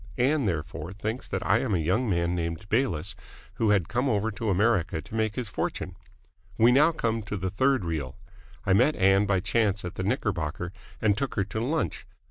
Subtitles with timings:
[0.17, 3.13] Ann, therefore, thinks that I am a young man named Bayliss
[3.57, 5.95] who has come over to America to make his fortune.
[6.57, 8.17] We now come to the third reel.
[8.65, 12.07] I met Ann by chance at the Knickerbocker and took her to lunch.